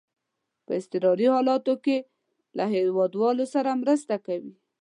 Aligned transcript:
په 0.65 0.71
اضطراري 0.79 1.27
حالاتو 1.35 1.73
کې 1.85 1.97
له 2.57 2.63
هیوادوالو 2.75 3.45
سره 3.53 3.79
مرسته 3.81 4.15
کوي. 4.25 4.53